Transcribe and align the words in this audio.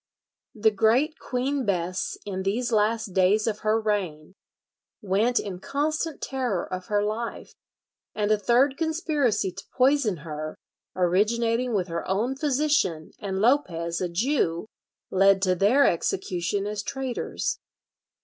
The 0.55 0.71
great 0.71 1.19
Queen 1.19 1.63
Bess 1.63 2.17
in 2.25 2.41
these 2.41 2.71
last 2.71 3.13
days 3.13 3.45
of 3.45 3.59
her 3.59 3.79
reign 3.79 4.33
went 4.99 5.39
in 5.39 5.59
constant 5.59 6.23
terror 6.23 6.65
of 6.65 6.87
her 6.87 7.03
life; 7.03 7.53
and 8.15 8.31
a 8.31 8.37
third 8.39 8.77
conspiracy 8.77 9.51
to 9.51 9.63
poison 9.77 10.17
her, 10.25 10.55
originating 10.95 11.75
with 11.75 11.87
her 11.87 12.03
own 12.09 12.35
physician 12.35 13.11
and 13.19 13.37
Lopez, 13.37 14.01
a 14.01 14.09
Jew, 14.09 14.65
led 15.11 15.39
to 15.43 15.53
their 15.53 15.85
execution 15.85 16.65
as 16.65 16.81
traitors. 16.81 17.59